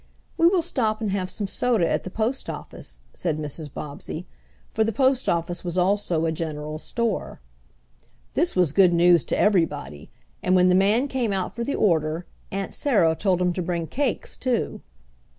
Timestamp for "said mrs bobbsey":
3.13-4.25